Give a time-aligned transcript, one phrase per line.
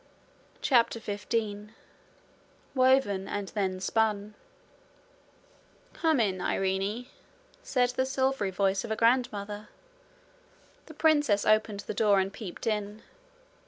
[0.63, 1.75] CHAPTER 15
[2.73, 4.33] Woven and Then Spun
[5.93, 7.05] 'Come in, Irene,'
[7.61, 9.69] said the silvery voice of her grandmother.
[10.87, 13.03] The princess opened the door and peeped in.